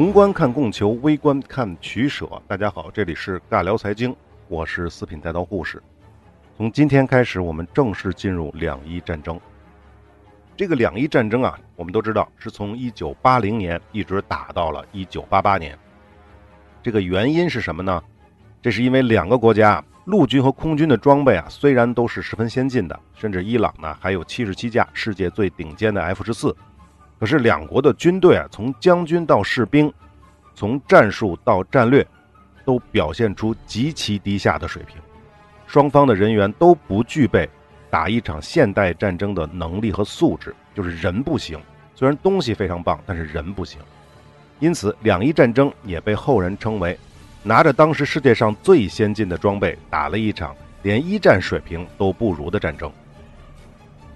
[0.00, 2.26] 宏观看供求，微观看取舍。
[2.48, 4.16] 大家好，这里是尬聊财经，
[4.48, 5.82] 我是四品带刀护士。
[6.56, 9.38] 从今天开始，我们正式进入两伊战争。
[10.56, 15.78] 这个两伊战争啊，我们都知道是从1980年一直打到了1988年。
[16.82, 18.02] 这个原因是什么呢？
[18.62, 26.56] 这是因为两个国家陆军和空军的装备啊，虽然都是十分先进的，甚至伊朗呢还有77架世界最顶尖的 F 十四。
[27.20, 29.92] 可是两国的军队啊，从将军到士兵，
[30.54, 32.04] 从战术到战略，
[32.64, 34.96] 都表现出极其低下的水平。
[35.66, 37.46] 双方的人员都不具备
[37.90, 41.60] 打一场现代战争的能力和素质，就是人不行。
[41.94, 43.78] 虽然东西非常棒，但是人不行。
[44.58, 46.98] 因此，两伊战争也被后人称为
[47.42, 52.90] 拿着当时世界上最先进的装备，打了一场连一战水平都不如的战争。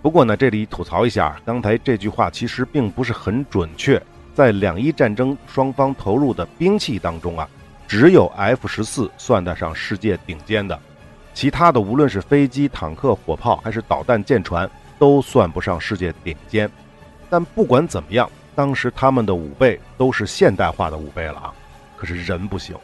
[0.05, 3.98] 不过呢，这里吐槽一下，刚才这句话其实并不是很准确。
[4.34, 7.48] 在两伊战争双方投入的兵器当中啊，
[7.88, 10.78] 只有 F 十四算得上世界顶尖的，
[11.32, 16.70] 其他的无论是飞机、坦克、火炮还是导弹、舰船，都算不上世界顶尖。
[17.30, 21.55] 但不管怎么样，当时他们的武备都是现代化的武备了啊，
[21.97, 22.77] 可是人不行。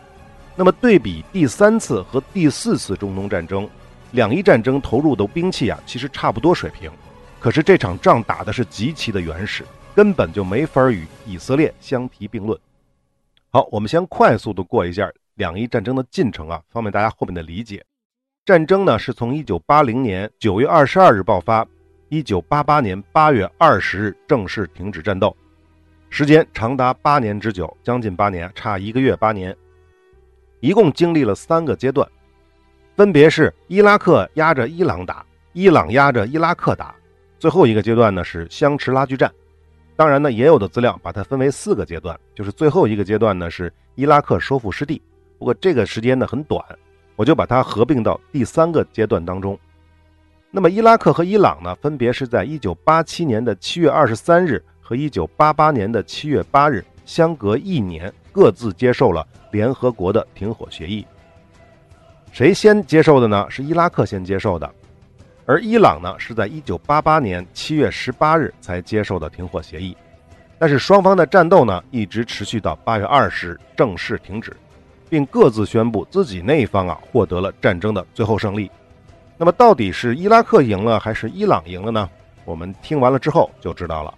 [0.56, 3.68] 那么对比第三次和第四次中东战争，
[4.12, 6.90] 两伊战争投入的兵器啊，其实差不多水平。
[7.40, 12.56] 可是这场仗打的是极其的原始，根本就没法与以色列相提并论。
[13.48, 17.82] 好，我们先快速的过一下两伊战争的进程啊，方便大家后面的理解。
[18.44, 21.66] 战争呢是从1980年9月22日爆发
[22.10, 25.34] ，1988年8月20日正式停止战斗，
[26.10, 29.56] 时间长达八年之久，将近八年，差一个月八年，
[30.60, 32.06] 一共经历了三个阶段，
[32.96, 36.94] 分别是伊拉克压着伊朗打，伊朗压着伊拉克打。
[37.40, 39.32] 最后一个阶段呢是相持拉锯战，
[39.96, 45.00] 当然呢也有的资料把它分为四个阶段，就是最后一个阶段呢是伊拉克收复失地，
[45.38, 46.62] 不过这个时间呢很短，
[47.16, 49.58] 我就把它合并到第三个阶段当中。
[50.50, 61.06] 那么伊拉克和伊朗呢分别是在1987年的7月23日和1988年的7月8日，相隔一年各自接受了联合国的停火协议。
[62.32, 63.46] 谁先接受的呢？
[63.48, 64.70] 是伊拉克先接受的。
[65.46, 69.96] 而伊朗呢，是在一九八八年七月十八日才接受的停火协议，
[70.58, 74.56] 但是双方的战斗呢，一直持续到八月二十日正式停止，
[75.08, 78.70] 并各自宣布自己那一方啊获得了战争的最后胜利。
[79.36, 82.08] 那么到底是伊拉克赢了还是伊朗赢了呢？
[82.44, 84.14] 我们听完了之后就知道了。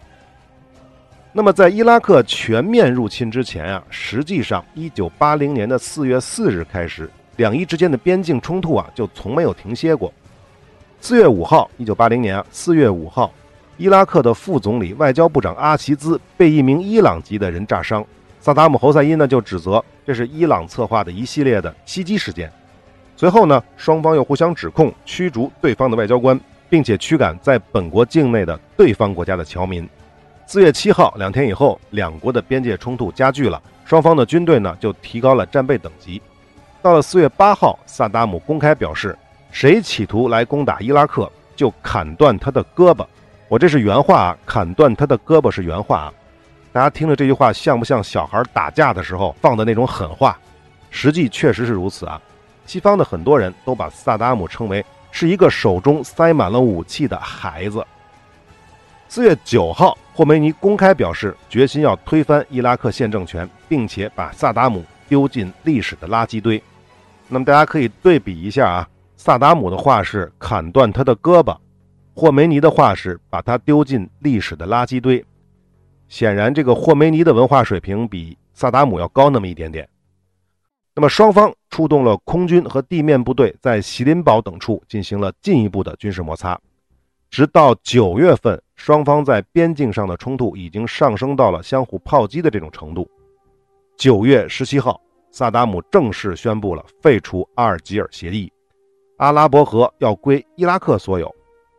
[1.33, 10.13] 那么在伊拉克全面入侵之前啊，实际上一九八零年的四月四日开始，两伊之间的边境冲突啊就从没有停歇过。
[11.05, 13.29] 四月五号，一九八零年，四月五号，
[13.77, 18.07] 伊拉克的副总理、外交部长阿齐兹被一名伊朗籍的人炸伤。
[18.39, 22.49] 萨达姆侯赛因呢就指责这是伊朗策划的一系列的袭击事件。
[23.17, 26.39] 随后呢，双方又互相指控驱逐对方的外交官，
[26.71, 29.87] 并且驱赶在本国境内的对方国家的侨民。
[30.47, 36.23] 四月七号，两天以后，两国的边界冲突加剧了，双方的军队呢就提高了战备等级。
[36.81, 39.19] 到了四月八号，萨达姆公开表示。
[39.53, 43.07] 谁企图来攻打伊拉克，就砍断他的胳膊。
[43.49, 46.13] 我这是原话啊，砍断他的胳膊是原话啊。
[46.73, 50.37] 大家听了这句话，像不像小孩打架的时候放的那种狠话？
[50.91, 52.21] 实际确实是如此啊。
[52.65, 57.87] 西方的很多人都把萨达姆称为是一个手中塞满了武器的孩子。
[59.09, 66.63] 四月九号，霍梅尼公开表示决心要推翻伊拉克现政权，并且把萨达姆丢进历史的垃圾堆。
[67.29, 68.89] 那么大家可以对比一下啊。
[69.25, 71.57] 萨达姆的话是砍断他的胳膊，
[72.13, 75.25] 霍梅尼的话是把他丢进历史的垃圾堆。
[76.09, 79.89] 显然，这个霍梅尼的文化水平比萨达姆要高那么一点点。
[80.97, 86.61] 那么，双方出动了空军和地面部队，在锡林堡等处进行了进一步的军事摩擦。
[87.31, 93.09] 直到九月份，双方在边境上的冲突已经上升到了相互炮击的这种程度。
[93.97, 98.53] 九月十七号，萨达姆正式宣布了废除阿尔及尔协议。
[99.23, 101.33] 阿拉伯河要归伊拉克所有。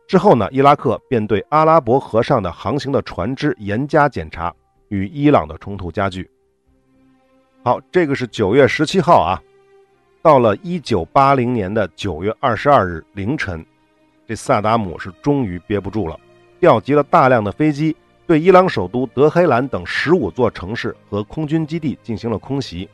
[0.08, 4.50] 之后呢，伊拉克便对阿拉伯河上的航行的船只严加检查，
[4.88, 6.30] 与伊朗的冲突加剧。
[7.62, 9.36] 好，这个是九月十七号啊。
[10.22, 13.62] 到了一九八零年的九月二十二日凌晨，
[14.26, 16.18] 这萨达姆是终于憋不住了，
[16.60, 17.94] 调集了大量的飞机，
[18.26, 22.88] 对伊朗首都德黑兰等十五座城市和空军基地进行了空袭。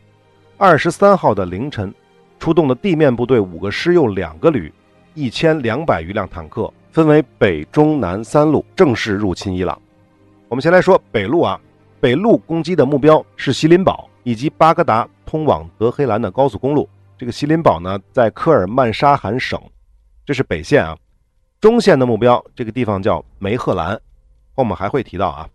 [0.56, 1.94] 二十三号的凌晨。
[2.40, 4.72] 出动的地面部队五个师又两个旅，
[5.12, 9.78] 一千两百余辆坦克，分为北、中、南三路正式入侵伊朗。
[10.48, 11.60] 我们先来说北路啊，
[12.00, 16.88] 北路攻击的目标是锡林堡以及巴格达通往德黑兰的高速公路。
[17.18, 19.60] 这个锡林堡呢，在科尔曼沙罕省，
[20.24, 20.96] 这是北线啊。
[21.60, 24.00] 中线的目标，这个地方叫梅赫兰，
[24.54, 25.46] 后面还会提到啊。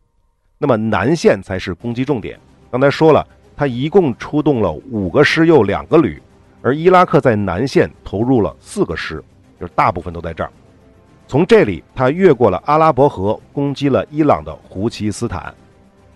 [0.60, 2.40] 那么南线才是攻击重点。
[2.70, 3.28] 刚才说了，
[3.58, 6.22] 他一共出动了五个师又两个旅，
[6.66, 9.24] 而伊拉克在南线投入了四个师，
[9.60, 10.52] 就是大部分都在这儿。
[11.28, 15.54] 从这里，他越过了阿拉伯河，攻击了伊朗的胡齐斯坦。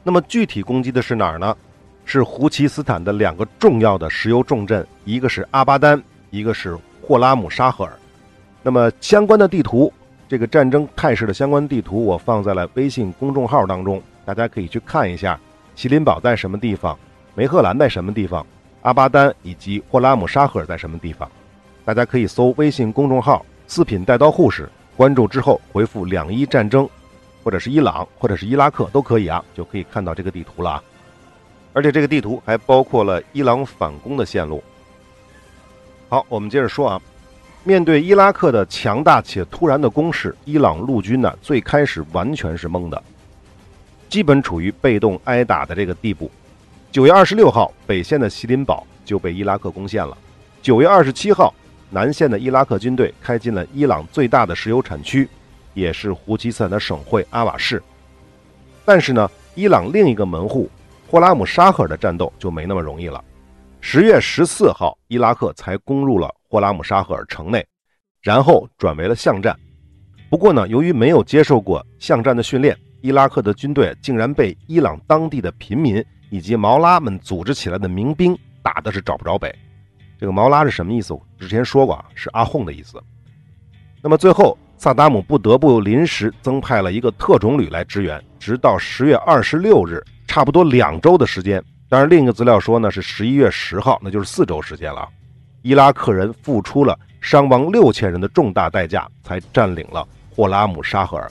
[0.02, 1.56] 那么具体攻击的是哪儿呢？
[2.04, 6.02] 是胡齐斯坦的两个重要的石油重镇，一个是阿巴丹，
[6.32, 7.94] 一个是霍拉姆沙赫尔。
[8.64, 9.94] 那么相关的地图，
[10.28, 15.40] 这个战争态势的相关地图，我放在了微信公众号当中，大家可以去看一下。
[15.76, 16.98] 锡林堡在什么地方？
[17.36, 18.44] 梅赫兰在什么地方？
[18.82, 21.30] 阿巴丹以及霍拉姆沙赫尔在什么地方？
[21.84, 26.88] 大家可以搜微信公众号“四品带刀护士”，关注之后回复“两伊战争”，
[27.44, 30.84] 或者是伊朗，或者是伊拉克都可以啊，就可以看到这个地图了啊。
[31.74, 34.64] 而且这个地图还包括了伊朗反攻的线路。
[36.08, 37.02] 好，我们接着说啊。
[37.66, 43.04] 面对伊拉克的强大且突然的攻势，伊朗陆军呢最开始完全是懵的，
[44.08, 46.32] 基本处于被动挨打的这个地步。
[46.92, 50.18] 九月二十六号，北线的锡林堡就被伊拉克攻陷了。
[50.60, 51.54] 九月二十七号，
[51.92, 55.30] 南线的伊拉克军队开进了伊朗最大的石油产区，
[55.76, 57.80] 也是胡齐斯坦的省会阿瓦市。
[58.84, 60.68] 但是呢，伊朗另一个门户
[61.08, 63.24] 霍拉姆沙赫尔的战斗就没那么容易了。
[63.80, 66.34] 十月十四号，伊拉克才攻入了。
[66.50, 67.64] 霍拉姆沙赫尔城内，
[68.20, 69.56] 然后转为了巷战。
[70.28, 79.54] 不过呢，由于没有接受过巷战的训练，伊拉克的军队竟然被伊朗当地的平民以及毛拉们组织起来的民兵打的是找不着北。
[80.20, 81.14] 这个毛拉是什么意思？
[81.14, 83.02] 我之前说过啊，是阿訇的意思。
[84.02, 91.64] 那么最后，萨达姆不得不临时增派了一个特种旅来支援，直到十月二十六日，差不多两周的时间。
[91.88, 95.08] 当然，另一个资料说呢是十一月十号，那就是四周时间了。
[95.62, 101.30] 伊拉克人付出了伤亡六千人的重大代价，才占领了霍拉姆沙赫尔，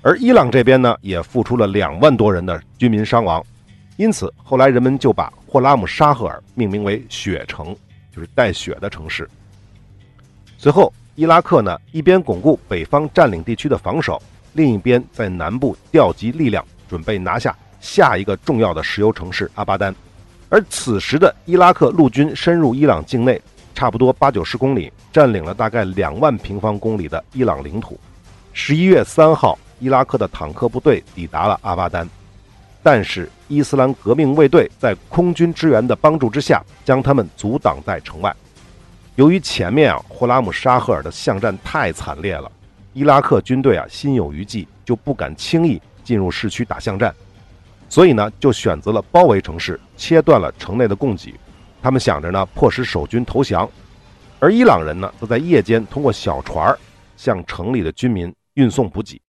[0.00, 3.44] 而伊朗这边呢，也付出了两万多人的军民伤亡，
[3.96, 7.76] 因此后来人们就把霍拉姆沙赫尔命名为“雪城”，
[8.14, 9.28] 就是带雪的城市。
[10.56, 14.20] 随后，伊拉克呢一边巩固北方占领地区的防守，
[14.54, 19.94] 另一边在南部调集力量，准备拿下下一个重要的石油城市阿巴丹。
[20.48, 23.40] 而此时的伊拉克陆军深入伊朗境内，
[23.74, 27.98] 差不多八九十公里，占领了大概两万平方公里的伊朗领土。
[28.52, 32.08] 十一月三号，伊拉克的坦克部队抵达了阿巴丹，
[32.82, 38.34] 但是伊斯兰革命卫队在空军支援的帮助之下，将他们阻挡在城外。
[39.14, 42.50] 由于前面啊霍拉姆沙赫尔的巷战太惨烈了，
[42.92, 47.14] 伊拉克军队啊心有余悸，就不敢轻易进入市区打巷战。
[47.88, 51.34] 所以呢，就选择了包围城市，切断了城内的供给。
[51.82, 53.68] 他们想着呢，迫使守军投降。
[54.40, 56.76] 而伊朗人呢，则在夜间通过小船
[57.16, 59.20] 向城里的军民运送补给。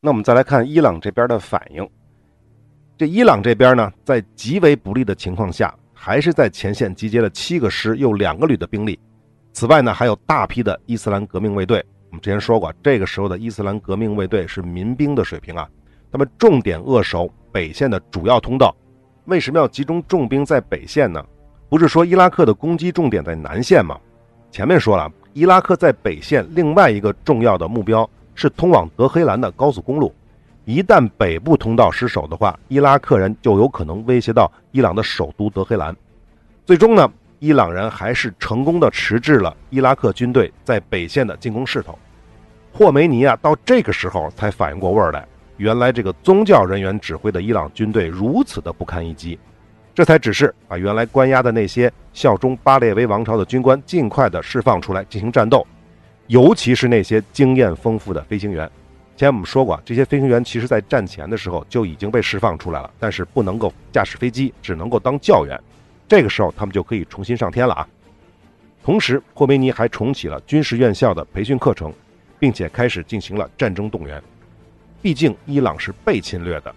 [0.00, 1.88] 那我们再来看伊朗这边的反应。
[2.96, 8.98] 这伊朗这边呢，在极为不利的情况下，还是在前线集结了七个师又两个旅的兵力。
[9.52, 11.84] 此外呢，还有大批的伊斯兰革命卫队。
[12.10, 15.68] 我们之前说过，这个时候的伊斯兰革命卫队是民兵的水平啊。
[16.12, 17.32] 他们重点扼守。
[17.54, 18.74] 北线的主要通道，
[19.26, 21.24] 为什么要集中重兵在北线呢？
[21.68, 23.96] 不是说伊拉克的攻击重点在南线吗？
[24.50, 30.12] 前面说了，伊拉克在北线另外一个重要的目标是通往德黑兰的高速公路。
[30.64, 35.94] 一旦北部通道失守的话，伊拉克人就有可能威胁到伊朗的首都德黑兰。
[36.64, 41.98] 最终呢，伊朗人还是成功的迟滞了伊拉克军队在北线的进攻势头。
[42.72, 45.26] 霍梅尼啊，到这个时候才反应过味儿来。
[45.58, 49.38] 原来这个宗教人员指挥的伊朗军队如此的不堪一击，
[49.94, 55.64] 这才指示把原来关押的那些效忠巴列维王朝的军官尽快的释放出来进行战斗，
[56.26, 58.68] 尤其是那些经验丰富的飞行员。
[59.16, 65.58] 前我们说过，这些飞行员其实在战前的时候就已经被释放出来了，但是不能够驾驶飞机，只能够当教员。
[66.08, 67.88] 这个时候他们就可以重新上天了啊！
[68.82, 71.92] 同时，霍梅尼还重启了军事院校的培训课程，
[72.38, 74.22] 并且开始进行了战争动员。
[75.00, 76.74] 毕竟伊朗是被侵略的，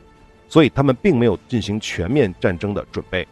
[0.48, 3.28] 所以他们并没有进行全面战争的准备。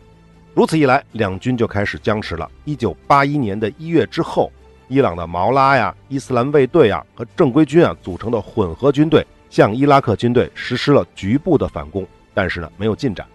[0.53, 2.49] 如此一来，两军就开始僵持了。
[2.63, 4.51] 一九八一年的一月之后，
[4.87, 13.25] 伊朗的毛拉呀、伊斯兰卫队啊和正规军啊组成的混合军队向伊拉克军队实施了局部的反攻，但是呢没有进展。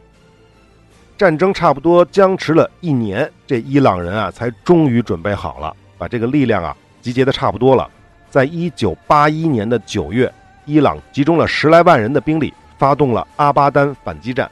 [1.17, 7.89] 战争差不多僵持了一年，这伊朗人啊才终于准备好了，把这个力量啊集结的差不多了。
[8.29, 10.33] 在一九八一年的九月。
[10.67, 14.49] 伊朗集中了十来万人的兵力，发动了阿巴丹反击战，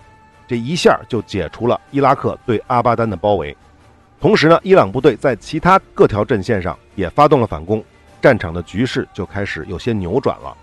[0.48, 3.56] 这一下就解除了伊拉克对阿巴丹的包围。
[4.20, 7.82] 同时呢，伊朗部队在其他各条阵线上也发动了反攻，
[8.20, 10.56] 战场的局势就开始有些扭转了。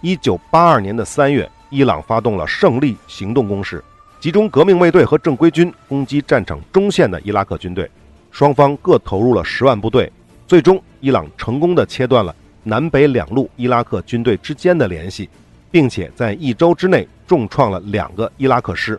[0.00, 3.82] 一九八二年的三月，伊朗发动了胜利行动攻势，
[4.20, 7.90] 集中革命卫队和正规军攻击战场中线的伊拉克军队，
[8.30, 10.12] 双方各投入了十万部队，
[10.46, 15.28] 最终伊朗成功的切断了南北两路伊拉克军队之间的联系。
[15.68, 18.98] 并且在一周之内重创了两个伊拉克师，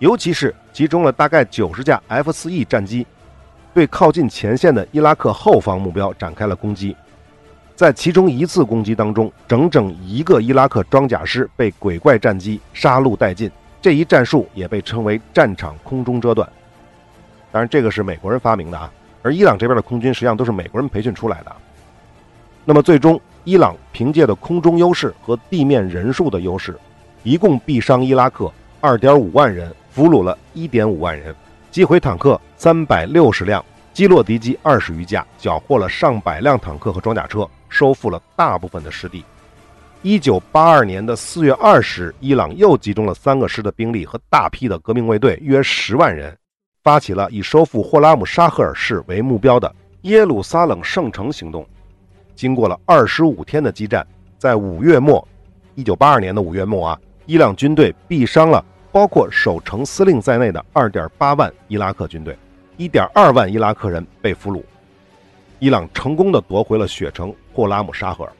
[0.00, 3.04] 尤其是集中了大概九十架 F 四 E 战机，
[3.74, 6.94] 对靠近前线的伊拉克后方目标展开了攻击。
[7.74, 13.50] 在其中一次攻击当中，整整一个伊拉克装甲师被鬼怪战机杀戮殆尽。
[13.82, 16.48] 这一战术也被称为“战场空中遮断”。
[17.50, 18.88] 当然，这个是美国人发明的啊，
[19.22, 21.50] 而伊朗这边的空军实际上都是美国人培训出来的。
[22.64, 23.20] 那么最终。
[23.42, 26.78] 伊朗凭借的空中优势和地面人数的优势，
[27.24, 28.48] 一共毙伤伊拉克
[28.80, 31.34] 二点五万人，俘虏了一点五万人，
[31.72, 39.24] 击毁坦克三百六十辆，击落敌机二十余架，缴获了上百辆坦克和装甲车，收复了大部分的失地。
[40.02, 46.32] 一九八二年的四月二十日，伊朗又集中了三个师的兵力和大批的革命卫队，约十万人，
[46.84, 51.66] 发起了以收复霍拉姆沙赫尔市为目标的耶路撒冷圣城行动。
[52.36, 54.06] 经过了二十五天的激战，
[54.38, 55.26] 在五月末，
[55.74, 62.36] 一九八二年的五月末啊，伊朗军队毙伤了包括守城司令在内的二点八万伊拉克军队，
[62.76, 64.62] 一点二万伊拉克人被俘虏。
[65.58, 68.32] 伊朗成功的夺回了血城霍拉姆沙赫尔。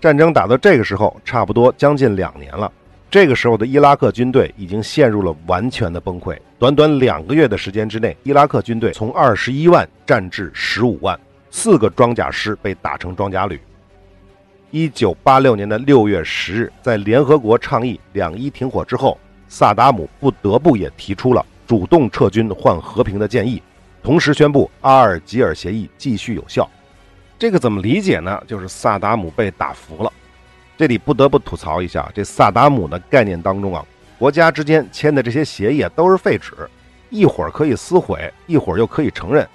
[0.00, 2.70] 战争打到这个时候，差不多将近两年了。
[3.10, 6.36] 这个时候的伊拉克军队已经陷入了完全的崩溃。
[6.58, 11.18] 短短两个月的时间之内，伊拉克军队从二十一万战至十五万。
[11.50, 13.60] 四个装甲师被打成装甲旅。
[14.72, 19.16] 一九八六年的六月十日，在联合国倡议两伊停火之后，
[19.56, 23.62] 萨达姆不得不也提出了主动撤军换和平的建议，
[24.02, 26.68] 同时宣布阿尔及尔协议继续有效。
[27.38, 28.42] 这个怎么理解呢？
[28.48, 30.12] 就是萨达姆被打服了。
[30.76, 33.86] 这里不得不吐槽一下，这萨达姆的概念当中啊，
[34.18, 36.52] 国家之间签的这些协议啊都是废纸，
[37.08, 39.48] 一会儿可以撕毁，一会儿又可以承认，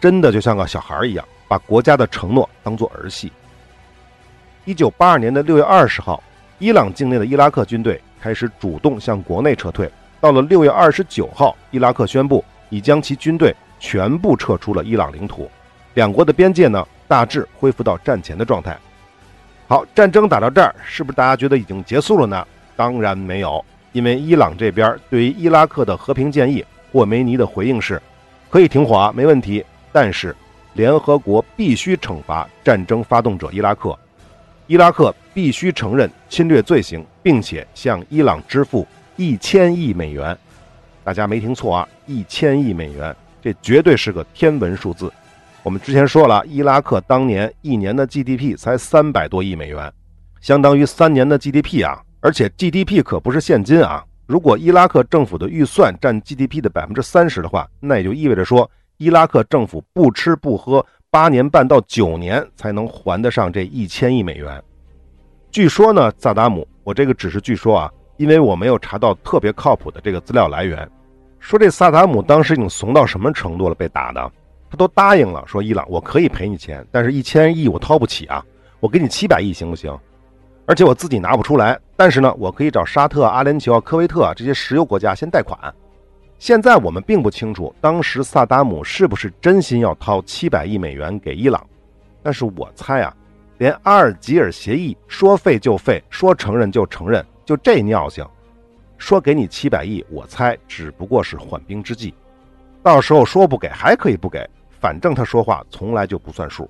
[0.00, 1.24] 真的就像个小孩一样。
[1.48, 3.32] 把国家的承诺当做儿戏。
[4.64, 6.22] 一九八二年的六月二十号，
[6.60, 9.90] 伊朗境内的伊拉克军队开始主动向国内撤退。
[10.20, 15.50] 到了六月二十九号，伊拉克宣布已将其军队全部撤出了伊朗领土，
[15.94, 18.76] 两国的边界呢大致恢复到战前的状态。
[19.66, 22.46] 好，战争打到这儿，是不是大家觉得已经结束了呢？
[22.76, 28.00] 当然没有，因为伊朗这边对于伊拉克的和平建议，霍梅尼的回应是：
[28.50, 30.34] 可以停火啊，没问题，但是。
[30.74, 33.98] 联合国必须惩罚战争发动者伊拉克，
[34.70, 38.86] 伊拉克必须承认侵略罪行，并且向伊朗支付
[39.16, 40.38] 一千亿美元。
[41.02, 43.12] 大家没听错啊，一千亿美元，
[43.42, 45.12] 这绝对是个天文数字。
[45.64, 49.92] 我们之前说了，伊拉克当年一年的 GDP 才三百多亿美元，
[50.40, 52.00] 相当于三年的 GDP 啊！
[52.20, 54.04] 而且 GDP 可不是现金啊！
[54.28, 58.70] 如果伊拉克政府的预算占 GDP 的百分之三十的话，那也就意味着说。
[58.98, 64.62] 伊拉克政府不吃不喝八年半到九年才能还得上这一千亿美元。
[65.50, 70.88] 据说呢，萨达姆，我这个只是据说啊，因为我没有查到特别靠谱的这个资料来源。
[71.40, 73.74] 说这萨达姆当时已经怂到什么程度了？
[73.74, 74.30] 被打的，
[74.70, 78.44] 他都答应了，说伊朗我可以赔你钱，但是一千亿我掏不起啊，
[78.78, 79.92] 我给你七百亿行不行？
[80.64, 85.58] 而且我自己拿不出来，但是呢，我可以找沙特、阿联酋、科威特这些石油国家先贷款。
[86.40, 91.62] 现在我们并不清楚，当时萨达姆是不是真心要掏七百亿美元给伊朗，
[92.22, 93.14] 但是我猜啊，
[93.58, 98.26] 连阿尔及尔协议说废就废，说承认就承认，就这尿性，
[98.96, 102.14] 说给你七百亿，我猜只不过是缓兵之计，
[102.82, 104.48] 到时候说不给还可以不给，
[104.80, 106.66] 反正他说话从来就不算数。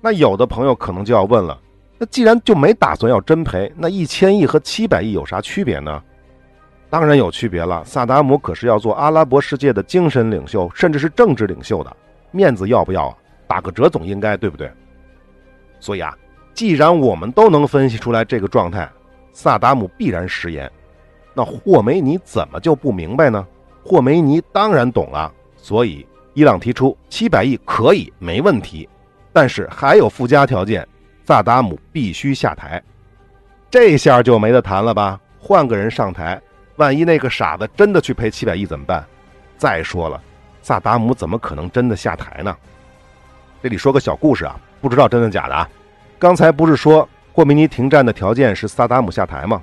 [0.00, 1.56] 那有的朋友可能就要问了，
[1.96, 6.02] 那既然就没打算要真赔，那一千亿和七百亿有啥区别呢？
[6.90, 11.96] 当然有区别了，萨达姆可是要做阿拉伯世界的精神领袖，甚至是政治领袖的，
[12.32, 13.16] 面子要不要啊？
[13.46, 14.68] 打个折总应该，对不对？
[15.78, 16.12] 所以啊，
[16.52, 18.90] 既然我们都能分析出来这个状态，
[19.32, 20.70] 萨达姆必然食言，
[21.32, 23.46] 那霍梅尼怎么就不明白呢？
[23.84, 26.04] 霍梅尼当然懂了，所以
[26.34, 28.88] 伊朗提出七百亿可以没问题，
[29.32, 30.86] 但是还有附加条件，
[31.24, 32.82] 萨达姆必须下台。
[33.70, 35.20] 这下就没得谈了吧？
[35.38, 36.40] 换个人上台。
[36.80, 39.04] 万一那个傻子真的去赔七百亿怎么办？
[39.58, 40.18] 再说了，
[40.62, 42.56] 萨达姆怎么可能真的下台呢？
[43.62, 45.68] 这里说个小故事啊，不知道真的假的啊。
[46.18, 49.62] 刚才不是说霍梅尼停战的条件是萨达姆下台吗？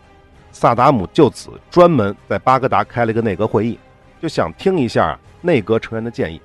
[0.52, 3.80] 萨达姆就此专门在巴格达开了一个内阁会议，
[4.22, 6.40] 就想听一下内阁成员的建议。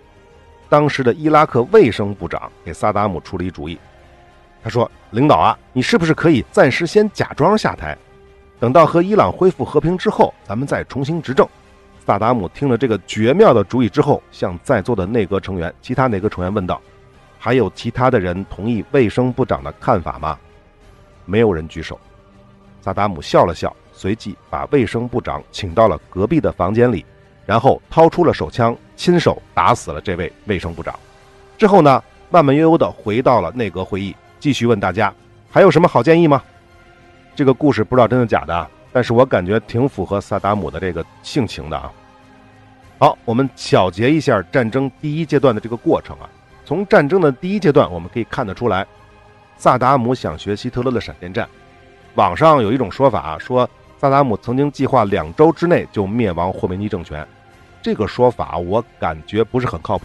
[0.71, 3.79] 当时的伊拉克卫生部长给萨达姆出了一主意，
[4.65, 7.95] 他说：“领导啊，你是不是可以暂时先假装下台，
[8.63, 11.45] 等到和伊朗恢复和平之后，咱们再重新执政？”
[12.07, 16.81] 萨达姆听了这个绝妙的主意之后，向在座的内阁成员、其他内阁成员问道
[17.41, 20.39] ：“还有其他的人同意卫生部长的看法吗？”
[21.27, 21.99] 没有人举手。
[22.81, 27.05] 萨达姆笑了笑，随即把卫生部长请到了隔壁的房间里，
[27.45, 30.95] 然后掏出了手枪，亲手打死了这位卫生部长。
[31.59, 32.01] 之后呢，
[32.31, 35.13] 慢慢悠悠地回到了内阁会议，继续问大家
[35.51, 36.41] ：“还有什么好建议吗？”
[37.35, 38.69] 这个故事不知道真的假的。
[38.93, 41.91] 但是我感觉挺符合萨达姆的这个性情的啊。
[42.99, 46.29] 好，我们小结一下战争第一阶段的这个过程啊。
[46.65, 48.87] 从战争的第一阶段，我们可以看得出来，
[49.57, 51.49] 萨达姆想学希特勒的闪电战。
[52.17, 57.27] 网上有一种说法啊，说萨达姆曾经计划两周之内就灭亡霍梅尼政权。
[57.81, 60.05] 这个说法我感觉不是很靠谱。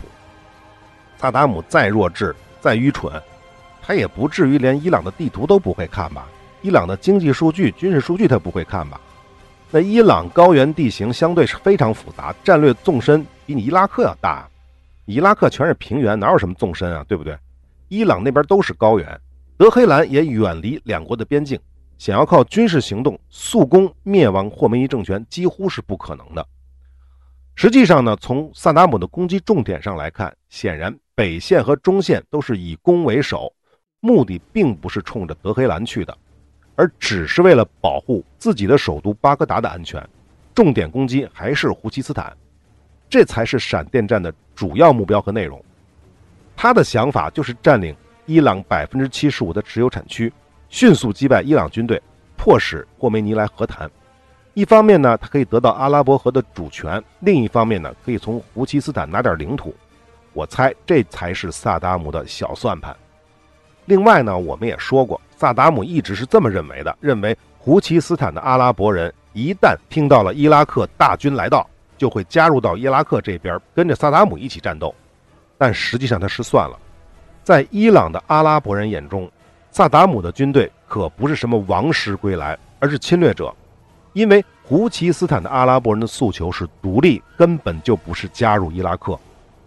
[1.17, 3.21] 萨达姆再弱智、再愚蠢，
[3.81, 6.25] 他也不至于连伊朗的地图都不会看吧？
[6.61, 8.99] 伊朗的经济数据、军事数据他不会看吧？
[9.69, 14.49] 那伊朗高原地形相对是非常复杂，战略纵深比你伊拉克要大。
[15.05, 17.05] 伊拉克全是平原，哪有什么纵深啊？
[17.07, 17.37] 对不对？
[17.89, 19.21] 伊朗那边都是高原，
[19.57, 21.59] 德黑兰也远离两国的边境，
[21.97, 26.45] 想要靠军事行动速攻灭亡霍梅尼政权几乎是不可能的。
[27.55, 33.51] 实际上呢，从萨达姆的攻击重点上来看，显然北线和中线都是以攻为守，
[33.99, 36.17] 目的并不是冲着德黑兰去的。
[36.77, 40.01] 而只是为了保护自己的首都巴格达的安全，
[40.53, 42.31] 重点攻击还是胡齐斯坦，
[43.09, 45.59] 这才是闪电战的主要目标和内容。
[46.55, 47.95] 他的想法就是占领
[48.27, 50.31] 伊朗百分之七十五的石油产区，
[50.69, 51.99] 迅速击败伊朗军队，
[52.37, 53.89] 迫使霍梅尼来和谈。
[54.53, 59.75] 一方面呢，他可以得到阿拉伯河的主权；另一方面呢，可以从胡齐斯坦拿点领土。
[60.33, 62.95] 我猜这才是萨达姆的小算盘。
[63.87, 65.19] 另外呢，我们也说过。
[65.37, 71.65] 萨达姆一直是这么认为的：认为胡齐斯坦的阿拉伯人一旦听到了伊拉克大军来到，
[71.97, 74.93] 就会加入到伊拉克这边，跟着萨达姆一起战斗。
[75.57, 76.77] 但实际上他失算了，
[77.43, 79.29] 在伊朗的阿拉伯人眼中，
[79.71, 83.53] 萨达姆的军队可不是什么王师归来，而是侵略者。
[84.11, 89.17] 因为胡齐斯坦的阿拉伯人的诉求是独立，根本就不是加入伊拉克。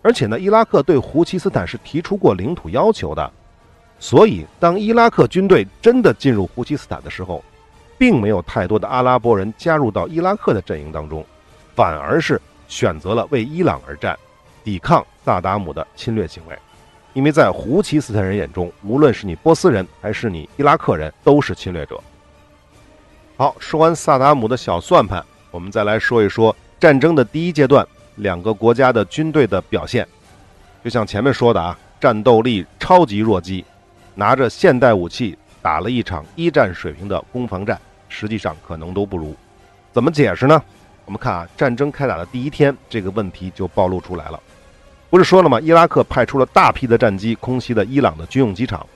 [0.02, 3.32] 而且呢，伊拉克对胡齐斯坦是提出过领土要求的。
[4.00, 7.44] 所以，当伊拉克军队真的进入胡奇斯坦的时候，
[7.98, 11.22] 并没有太多的阿拉伯人加入到伊拉克的阵营当中，
[11.76, 14.18] 反而是选择了为伊朗而战，
[14.64, 16.58] 抵抗萨达姆的侵略行为。
[17.12, 22.00] 因为在胡奇斯坦人眼中，无论是你波斯人还是你伊拉克人，都是侵略者。
[23.36, 27.86] 好，说完萨达姆的小算盘，我们再来说一说战争的第一阶段
[28.16, 30.08] 两个国家的军队的表现。
[30.82, 33.62] 就像前面说的啊，战斗力超级弱鸡。
[34.20, 39.34] 拿着现代武器打了一场一战水平的攻防战，实际上可能都不如。
[39.92, 40.62] 怎么解释呢？
[41.06, 44.38] 我们看啊，战争开打的第一天，这个问题就暴露出来了。
[45.08, 45.58] 不是说了吗？
[45.58, 48.86] 伊拉克派出了大批的战机空袭了伊朗的军用机场。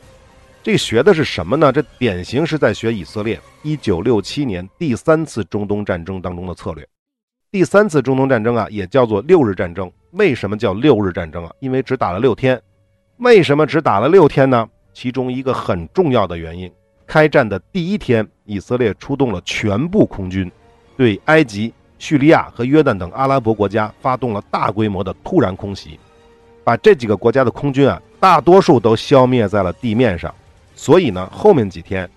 [0.63, 1.73] 这学的是什么呢？
[1.73, 6.87] 这典型是在学以色列1967年第三次中东战争当中的策略。
[7.51, 9.91] 第三次中东战争啊，也叫做六日战争。
[10.11, 11.51] 为什么叫六日战争啊？
[11.61, 12.61] 因为只打了六天。
[13.17, 14.69] 为什么只打了六天呢？
[14.95, 16.73] 其中一个很重要的原因，
[17.07, 20.51] 开战的第一天，以色列出动了全部空军，
[20.97, 25.99] 对埃及、叙利亚和约旦等阿拉伯国家发动了大规模的突然空袭，
[26.63, 30.33] 把这几个国家的空军啊，大多数都消灭在了地面上。
[30.77, 32.09] 所以呢，后面几天，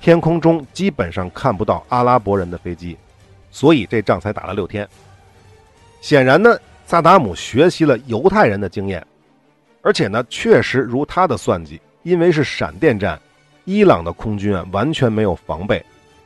[0.00, 2.96] 天空中基本上看不到阿拉伯人的飞机，
[3.50, 4.88] 所以这仗才打了六天。
[6.00, 9.06] 显然呢，萨达姆学习了犹太人的经验，
[9.82, 11.80] 而且呢，确实如他的算计。
[12.02, 13.18] 因为是闪电战，
[13.64, 15.84] 伊朗的空军啊完全没有防备，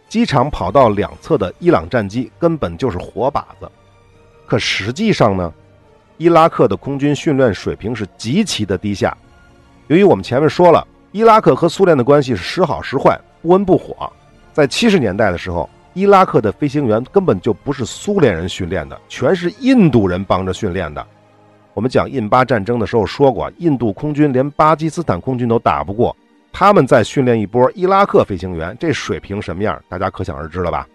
[0.08, 3.70] 机场跑道两侧的伊朗战机根本就是活靶子。
[4.46, 5.52] 可实际上呢，
[6.16, 9.16] 伊拉克的空军训练水平是极其的低下。
[9.88, 14.10] 由于我们前面说了，伊拉克和苏联的关系是时好时坏，不温不火。
[14.52, 21.06] 在七十年代的时候，伊拉克的飞行员根本就不是苏联人训练的，全是印度人帮着训练的。
[21.76, 26.16] 我们讲印巴战争的时候说过，印度空军连巴基斯坦空军都打不过，
[26.50, 29.78] 他们再训练一波伊拉克飞行员，这水平什么样？
[29.86, 30.88] 大家可想而知了吧？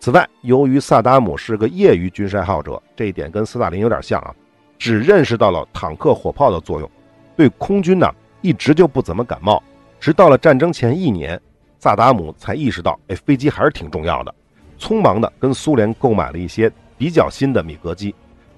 [0.00, 4.34] 此外，由于萨达姆是个业余军事爱好者，这一点跟斯大林有点像啊，
[4.76, 6.90] 只认识到了坦克、火炮的作用，
[7.36, 9.62] 对空军呢一直就不怎么感冒。
[10.00, 11.40] 直到了战争前一年，
[11.78, 14.34] 萨达姆才意识到，哎，飞机还是挺重要的。
[14.80, 16.68] 匆忙的跟苏联购买了一些
[16.98, 18.12] 比较新的米格机，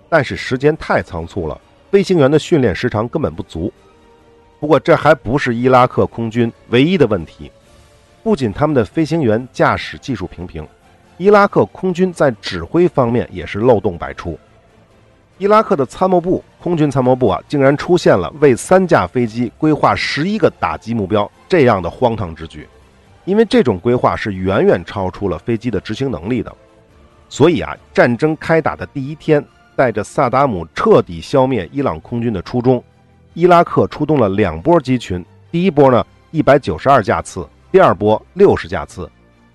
[0.08, 3.72] 但是时间太仓促了，飞行员的训练时长根本不足。
[4.60, 7.50] 不过这还不是伊拉克空军唯一的问题，
[8.22, 10.66] 不仅他们的飞行员驾驶技术平平，
[11.16, 14.38] 伊拉克空军在指挥方面也是漏洞百出。
[15.36, 22.66] 伊拉克的参谋部空军参谋部啊，竟然出现了为三架飞机规划十一个打击目标这样的荒唐之举。
[23.24, 26.52] 因为这种规划是远远超出了飞机的执行能力的，
[27.28, 29.44] 所以啊，战争开打的第一天，
[29.78, 32.82] 带着萨达姆彻底消灭伊朗空军的初衷，
[33.32, 39.08] 伊拉克出动了两波机群，第一波呢一百九十二架次，第二波六十架次，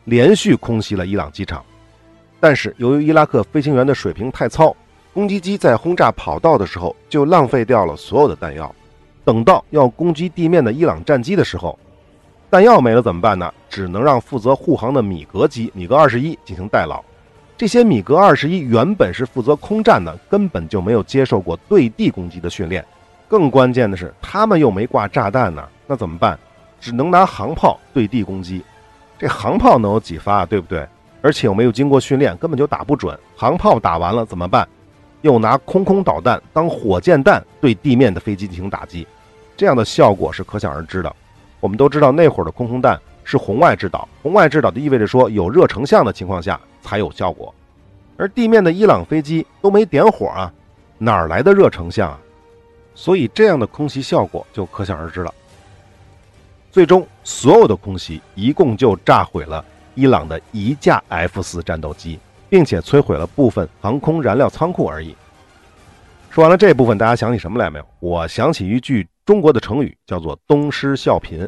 [0.06, 1.62] 连续空袭了伊朗机场。
[2.40, 4.74] 但是由于伊拉克飞行员的水平太糙，
[5.14, 8.74] 攻击机在轰炸跑道的时候就浪费掉了所有的弹药，
[9.26, 11.78] 等到要攻击地面的伊朗战机的时候。
[12.50, 13.54] 弹药没了怎么办呢？
[13.70, 17.04] 只能让负责护航的米格机米格二十一进行代劳。
[17.64, 22.84] 这些米格二十一原本是负责空战的，根本就没有接受过对地攻击的训练。
[23.26, 26.38] 更关键的是，他们又没挂炸弹呢，那怎么办？
[26.82, 28.62] 只能拿航炮对地攻击。
[29.18, 30.86] 这航炮能有几发，对不对？
[31.22, 33.18] 而且又没有经过训练，根本就打不准。
[33.34, 34.68] 航炮打完了怎么办？
[35.22, 39.08] 又拿空空导弹当火箭弹对地面的飞机进行打击，
[39.56, 41.16] 这样的效果是可想而知的。
[41.62, 47.52] 我们都知道那会儿的空空弹是红外制导，红外制导就意味着说有热成像的情况下才有效果，
[48.18, 50.54] 而地面的伊朗飞机都没点火啊，
[51.00, 52.20] 哪来的热成像啊？
[52.94, 55.34] 所以这样的空袭效果就可想而知了。
[56.72, 59.66] 最终，所有的空袭一共就炸毁了
[59.96, 62.20] 伊朗的一架 F 四战斗机，
[62.50, 65.16] 并且摧毁了部分航空燃料仓库而已。
[66.30, 67.86] 说完了这部分，大家想起什么来没有？
[68.00, 69.08] 我想起一句。
[69.26, 71.48] 中国的成语叫做“东施效颦”。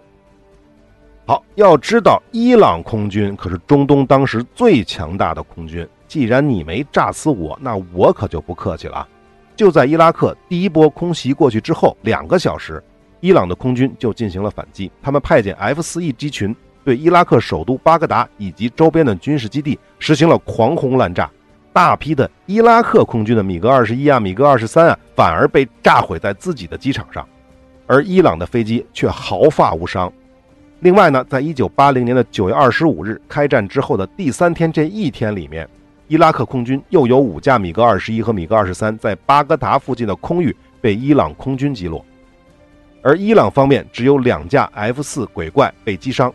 [1.28, 5.88] 好，要知道伊朗空军可是中东当时最强大的空军。
[6.08, 9.08] 既然你没炸死我，那我可就不客气了啊！
[9.56, 12.82] 就在伊拉克第一波空袭过去之后两个小时，
[13.22, 14.92] 伊朗的空军就进行了反击。
[15.02, 21.28] 他们派遣 F 四 E 机群对伊拉克首都巴格达以及周边的军事基地实行了狂轰滥炸。
[21.74, 27.28] 大批的伊拉克空军的米格二十一啊、米格二十三啊，反而被炸毁在自己的机场上。
[27.88, 30.14] 而伊朗的飞机却毫发无伤。
[30.86, 35.68] 另外呢，在一九八零年的九月二十五日开战之后的第三天这一天里面，
[36.08, 42.06] 伊拉克空军又有五架米格二十一和米格二十三在巴格达附近的空域被伊朗空军击落，
[43.02, 46.32] 而伊朗方面只有两架 F 四鬼怪被击伤。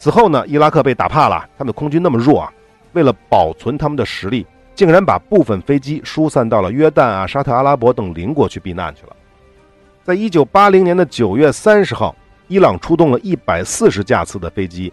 [0.00, 2.52] 此后呢，伊拉克被打怕了，他们的空军那么弱啊，
[2.94, 9.14] 为了保存他们的实力，竟然把部分飞机疏散到了约旦啊、沙特阿拉伯等邻国去避难去了。
[10.02, 12.12] 在一九八零年的九月三十号，
[12.50, 14.92] 伊朗出动了一百四十架次的飞机，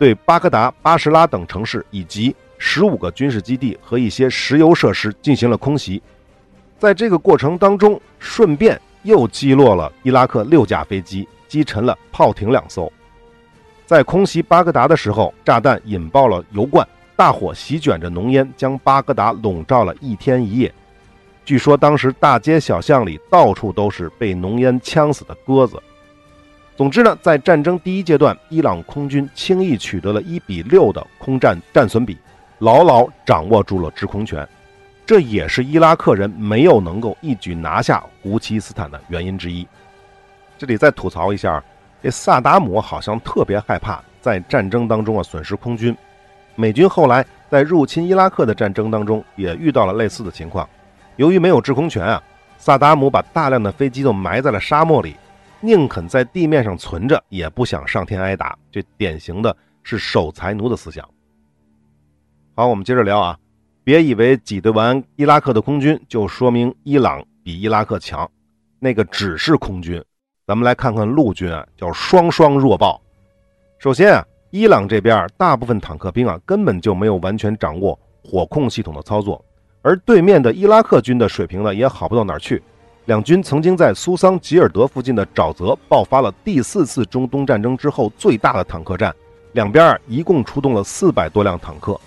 [0.00, 6.02] 对巴格达、巴士拉等城市以及十五个军事基地和一些石油设施进行了空袭。
[6.76, 12.92] 在这个过程当中，顺便又击落了伊拉克六架飞机，击沉了炮艇两艘。
[13.86, 16.84] 在空袭巴格达的时候，炸弹引爆了油罐，
[17.14, 20.74] 大火席卷着浓烟，将巴格达笼罩了一天一夜。
[21.44, 25.80] 据说当时大街小巷里到处都是被浓烟呛死的鸽子。
[26.78, 32.16] 总之呢，在战争第一阶段，伊朗空军轻易取得了一比六的空战战损比，
[32.60, 34.48] 牢牢掌握住了制空权。
[35.04, 39.66] 这也是伊拉克人没有能够一举拿下胡齐斯坦的原因之一。
[40.56, 41.60] 这里再吐槽一下，
[42.00, 45.96] 这萨达姆好像特别害怕在战争当中啊损失空军。
[46.54, 50.68] 美军后来在入侵伊拉克的战争当中也遇到了类似的情况。
[51.16, 52.22] 由于没有制空权啊，
[52.56, 55.16] 萨达姆把大量的飞机都埋在了沙漠里，
[55.60, 58.56] 宁肯在地面上存着，也不想上天挨打。
[58.70, 61.08] 这典型的是守财奴的思想。
[62.54, 63.38] 好，我们接着聊啊，
[63.82, 68.30] 别以为挤兑完伊拉克的空军就说明伊朗比伊拉克强，
[68.78, 70.02] 那个只是空军。
[70.46, 73.00] 咱们来看看陆军啊，叫双双弱爆。
[73.78, 79.44] 首先啊，伊朗这边大部分坦克兵啊，根本就没有完全掌握火控系统的操作。
[79.82, 82.62] 而对面的伊拉克军的水平呢，也好不到哪儿去。
[83.08, 89.14] 两军曾经在苏桑吉尔德附近的沼泽爆发了第四次中东战争之后最大的坦克战，
[89.52, 91.98] 两边一共出动了四百多辆坦克。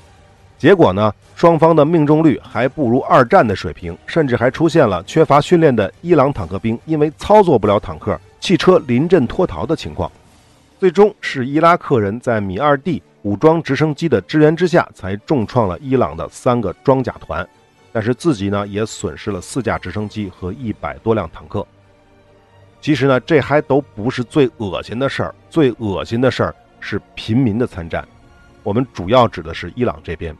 [0.59, 10.11] 结果呢，双方的命中率还不如二战的水平，甚至还出现了缺乏训练的伊朗坦克兵因为操作不了坦克，汽车临阵脱逃的情况。
[10.79, 17.47] 最终是伊拉克人在米二 D 武装直升机的支援之下，才重创了伊朗的三个装甲团。
[17.91, 21.65] 但是自己呢也损失了四架直升机和一百多辆坦克。
[22.79, 28.07] 其实呢，这还都不是最恶心的事儿，最恶心的事儿是平民的参战。
[28.63, 30.35] 我们主要指的是伊朗这边。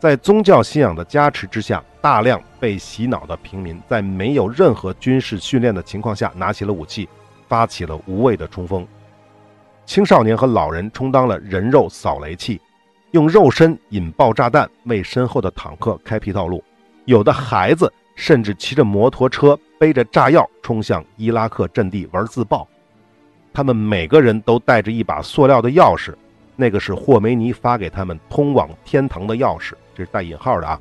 [0.00, 7.08] 在宗教信仰的加持之下，大量被洗脑的平民在没有任何军事训练的情况下，拿起了武器，
[7.48, 8.86] 发起了无谓的冲锋。
[9.86, 12.60] 青少年和老人充当了人肉扫雷器，
[13.12, 16.62] 用肉身引爆炸弹，为身后的坦克开辟道路。
[17.08, 22.68] 有的孩子甚至骑着摩托车，背着炸药冲向伊拉克阵地玩自爆。
[23.50, 26.14] 他们每个人都带着一把塑料的钥匙，
[26.54, 29.72] 那个是霍梅尼发给他们通往天堂的钥匙。
[29.94, 30.78] 这是带引号的啊，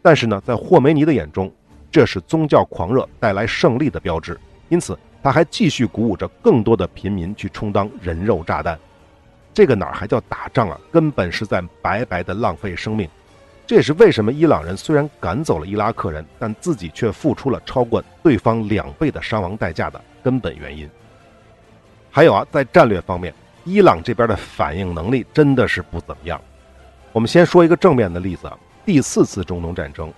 [0.00, 1.52] 但是呢，在霍梅尼的眼中，
[1.90, 8.78] 这是宗教狂热带来胜利的标志，因此他还继续鼓舞着更多的平民去充当人肉炸弹。
[9.52, 10.78] 这个哪还叫打仗啊？
[10.92, 13.10] 根本是在白白的浪费生命。
[13.68, 20.88] 这也是为什么伊朗人虽然赶走了伊拉克人，但自己却付出了超过对方两倍的伤亡代价的根本原因。
[22.10, 26.40] 还有啊，在战略方面，伊朗这边的反应能力真的是不怎么样。
[27.12, 30.10] 我们先说一个正面的例子啊：第四次中东战争，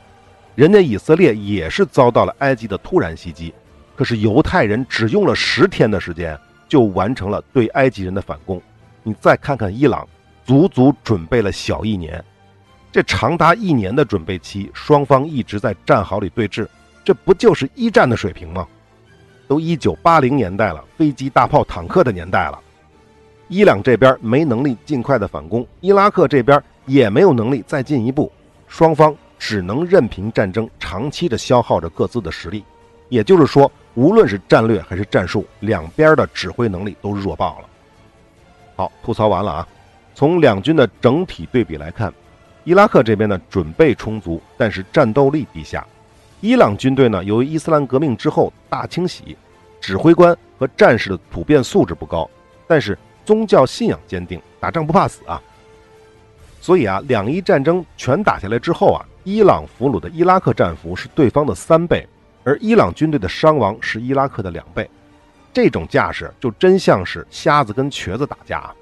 [0.55, 3.53] 人家以色列也是遭到了埃及的突然袭击，
[3.97, 8.63] 可是犹太人只用了十天的时间就完成了对埃及人的反攻。
[9.03, 10.09] 你再看看伊朗，
[10.45, 12.25] 足足准备了小一年，
[12.93, 16.67] 这长达一年的准备期，双方一直在战壕里对峙，
[17.05, 18.67] 这不就是一战的水平吗？
[19.47, 22.59] 都一九八零年代了，飞机、大炮、坦克的年代了，
[23.49, 26.63] 伊朗这边没能力尽快的反攻，伊拉克这边。
[26.87, 28.33] 也没有能力再进一步，
[28.67, 32.65] 双方只能任凭战争长期的消耗着各自的实力。
[33.11, 37.69] 也就是说，无论是战略还是战术，两边的指挥能力都弱爆了。
[38.75, 39.69] 好，吐槽完了啊。
[40.17, 42.13] 从两军的整体对比来看，
[42.65, 45.81] 伊拉克这边呢准备充足，但是战斗力低下；
[46.41, 49.37] 伊朗军队呢由于伊斯兰革命之后大清洗，
[49.81, 52.29] 指挥官和战士的普遍素质不高，
[52.67, 55.41] 但是宗教信仰坚定，打仗不怕死啊。
[56.61, 62.07] 所以啊，两伊战争全打下来之后啊，伊朗俘虏的伊拉克战俘是对方的三倍，
[62.45, 64.89] 而伊朗军队的伤亡是伊拉克的两倍。
[65.53, 68.75] 这种架势就真像是瞎子跟瘸子打架啊。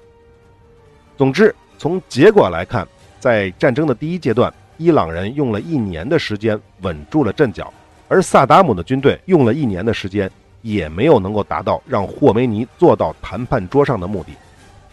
[1.17, 2.85] 总之，从结果来看，
[3.19, 7.73] 在战争的第一阶段，伊朗人用了一年的时间稳住了阵脚，
[8.07, 10.29] 而萨达姆的军队用了一年的时间，
[10.61, 14.31] 也没有能够达到让霍梅尼坐到谈判桌上的目的，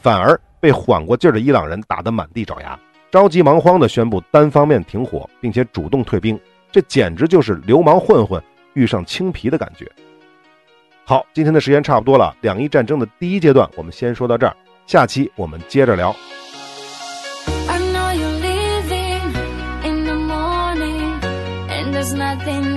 [0.03, 0.39] 反而。
[0.59, 2.77] 被缓过劲儿的伊朗人打得满地找牙，
[3.11, 6.41] 着急忙慌地宣布单方面停火，并且主动退兵，
[6.73, 9.87] 这简直就是流氓混混遇上青皮的感觉。
[11.05, 16.17] 好，今天的时间差不多了，两伊战争的第一阶段我们先说到这儿，下期我们接着聊。
[22.45, 22.77] 信